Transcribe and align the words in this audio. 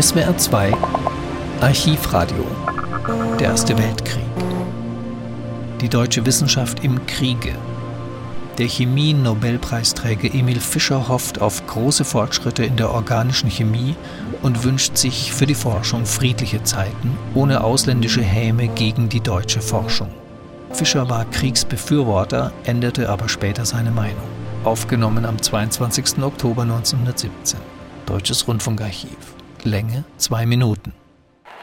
SWR 0.00 0.36
2 0.36 0.72
Archivradio 1.60 2.44
Der 3.38 3.50
Erste 3.50 3.78
Weltkrieg 3.78 4.24
Die 5.80 5.88
deutsche 5.88 6.26
Wissenschaft 6.26 6.82
im 6.82 7.06
Kriege 7.06 7.54
der 8.58 8.66
Chemie-Nobelpreisträger 8.66 10.34
Emil 10.34 10.58
Fischer 10.58 11.06
hofft 11.06 11.40
auf 11.40 11.64
große 11.68 12.04
Fortschritte 12.04 12.64
in 12.64 12.76
der 12.76 12.90
organischen 12.90 13.48
Chemie 13.50 13.94
und 14.42 14.64
wünscht 14.64 14.96
sich 14.96 15.32
für 15.32 15.46
die 15.46 15.54
Forschung 15.54 16.06
friedliche 16.06 16.64
Zeiten 16.64 17.16
ohne 17.34 17.62
ausländische 17.62 18.22
Häme 18.22 18.66
gegen 18.66 19.08
die 19.08 19.20
deutsche 19.20 19.60
Forschung. 19.60 20.10
Fischer 20.72 21.08
war 21.08 21.24
Kriegsbefürworter, 21.26 22.52
änderte 22.64 23.08
aber 23.08 23.28
später 23.28 23.64
seine 23.64 23.92
Meinung. 23.92 24.28
Aufgenommen 24.64 25.24
am 25.24 25.40
22. 25.40 26.20
Oktober 26.20 26.62
1917. 26.62 27.60
Deutsches 28.06 28.48
Rundfunkarchiv. 28.48 29.33
Länge 29.64 30.04
zwei 30.18 30.44
Minuten. 30.44 30.92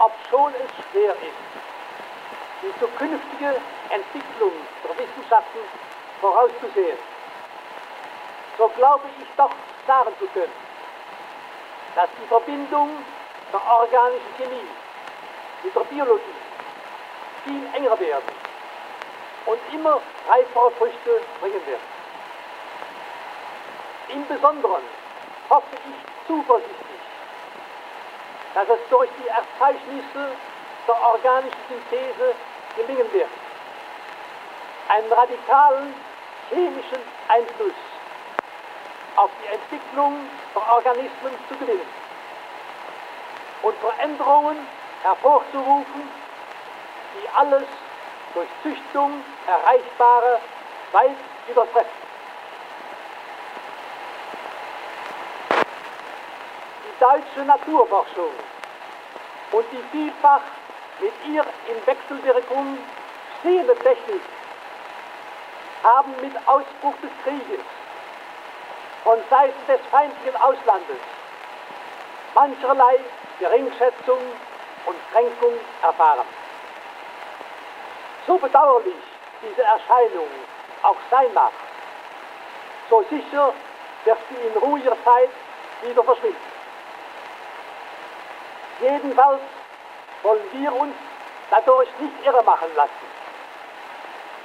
Obschon 0.00 0.52
es 0.58 0.90
schwer 0.90 1.12
ist, 1.12 1.44
die 2.60 2.80
zukünftige 2.80 3.54
Entwicklung 3.88 4.50
der 4.82 4.98
Wissenschaften 4.98 5.60
vorauszusehen, 6.20 6.98
so 8.58 8.68
glaube 8.76 9.04
ich 9.16 9.26
doch 9.36 9.52
sagen 9.86 10.10
zu 10.18 10.26
können, 10.26 10.52
dass 11.94 12.08
die 12.20 12.26
Verbindung 12.26 12.90
der 13.52 13.62
organischen 13.64 14.34
Chemie 14.38 14.68
mit 15.62 15.76
der 15.76 15.84
Biologie 15.84 16.38
viel 17.44 17.62
enger 17.74 18.00
werden 18.00 18.34
und 19.46 19.58
immer 19.72 20.00
reifere 20.28 20.70
Früchte 20.72 21.20
bringen 21.40 21.64
wird. 21.64 21.80
Im 24.08 24.26
Besonderen 24.26 24.82
hoffe 25.48 25.76
ich 25.76 26.26
zuversichtlich, 26.26 26.93
dass 28.54 28.68
es 28.68 28.78
durch 28.88 29.10
die 29.22 29.28
Erzeichnisse 29.28 30.30
der 30.86 31.02
organischen 31.02 31.52
Synthese 31.68 32.34
gelingen 32.76 33.12
wird, 33.12 33.28
einen 34.88 35.12
radikalen 35.12 35.94
chemischen 36.50 36.98
Einfluss 37.28 37.74
auf 39.16 39.30
die 39.42 39.52
Entwicklung 39.54 40.18
der 40.54 40.72
Organismen 40.72 41.32
zu 41.48 41.56
gewinnen 41.56 41.88
und 43.62 43.74
Veränderungen 43.78 44.66
hervorzurufen, 45.02 46.08
die 47.14 47.28
alles 47.36 47.66
durch 48.34 48.48
Züchtung 48.62 49.22
Erreichbare 49.46 50.40
weit 50.92 51.16
übertreffen. 51.48 52.13
Deutsche 57.04 57.44
Naturforschung 57.44 58.32
und 59.52 59.66
die 59.70 59.84
vielfach 59.92 60.40
mit 61.00 61.12
ihr 61.28 61.44
in 61.68 61.86
Wechselwirkung 61.86 62.78
stehende 63.40 63.74
Technik 63.76 64.22
haben 65.82 66.12
mit 66.22 66.32
Ausbruch 66.48 66.94
des 67.02 67.10
Krieges 67.22 67.62
von 69.02 69.18
Seiten 69.28 69.66
des 69.68 69.80
feindlichen 69.90 70.34
Auslandes 70.36 70.96
mancherlei 72.34 73.00
Geringschätzung 73.38 74.20
und 74.86 74.96
Kränkung 75.12 75.52
erfahren. 75.82 76.26
So 78.26 78.38
bedauerlich 78.38 79.02
diese 79.42 79.62
Erscheinung 79.62 80.28
auch 80.82 80.96
sein 81.10 81.34
mag, 81.34 81.52
so 82.88 83.04
sicher 83.10 83.52
wird 84.06 84.18
sie 84.30 84.46
in 84.46 84.56
ruhiger 84.56 84.96
Zeit 85.04 85.28
wieder 85.82 86.02
verschwinden. 86.02 86.53
Jedenfalls 88.80 89.40
wollen 90.22 90.42
wir 90.52 90.72
uns 90.72 90.94
dadurch 91.50 91.88
nicht 91.98 92.24
irre 92.24 92.42
machen 92.42 92.68
lassen, 92.74 93.06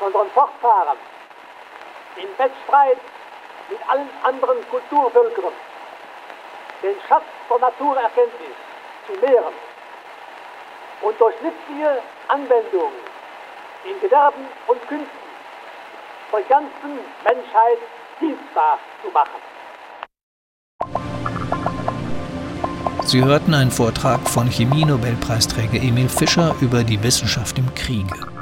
sondern 0.00 0.30
fortfahren 0.30 0.98
im 2.16 2.28
Wettstreit 2.38 2.98
mit 3.68 3.78
allen 3.88 4.10
anderen 4.22 4.68
Kulturvölkern 4.70 5.52
den 6.82 6.96
Schatz 7.08 7.24
der 7.48 7.58
Naturerkenntnis 7.58 8.56
zu 9.06 9.12
mehren 9.14 9.54
und 11.02 11.20
durch 11.20 11.34
nützliche 11.40 12.02
Anwendung 12.28 12.92
in 13.84 14.00
Gewerben 14.00 14.48
und 14.66 14.88
Künsten 14.88 15.26
der 16.32 16.42
ganzen 16.42 16.98
Menschheit 17.24 17.78
dienstbar 18.20 18.78
zu 19.02 19.10
machen. 19.10 19.40
Sie 23.06 23.24
hörten 23.24 23.54
einen 23.54 23.70
Vortrag 23.70 24.28
von 24.28 24.50
Chemie-Nobelpreisträger 24.50 25.80
Emil 25.80 26.08
Fischer 26.08 26.56
über 26.60 26.82
die 26.82 27.00
Wissenschaft 27.04 27.56
im 27.56 27.72
Kriege. 27.76 28.35